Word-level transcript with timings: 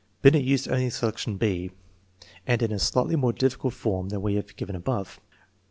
Binet 0.23 0.43
used 0.43 0.67
only 0.67 0.89
selection 0.89 1.37
(&), 2.03 2.47
and 2.47 2.63
in 2.63 2.71
a 2.71 2.79
slightly 2.79 3.15
more 3.15 3.33
difficult 3.33 3.75
form 3.75 4.09
than 4.09 4.23
we 4.23 4.33
have 4.33 4.55
given 4.55 4.75
above. 4.75 5.19